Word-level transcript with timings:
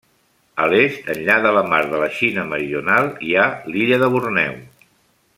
A 0.61 0.69
l'est, 0.73 1.09
enllà 1.13 1.35
de 1.43 1.51
la 1.57 1.61
mar 1.73 1.81
de 1.91 1.99
la 2.03 2.07
Xina 2.19 2.45
meridional, 2.53 3.11
hi 3.27 3.35
ha 3.35 3.45
l'illa 3.75 4.01
de 4.05 4.09
Borneo. 4.17 4.57